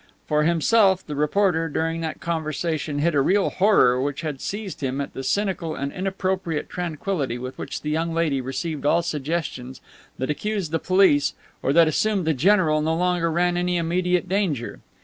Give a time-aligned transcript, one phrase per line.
[0.25, 4.99] For himself, the reporter during that conversation hid a real horror which had seized him
[4.99, 9.79] at the cynical and inappropriate tranquillity with which the young lady received all suggestions
[10.17, 14.79] that accused the police or that assumed the general no longer ran any immediate danger.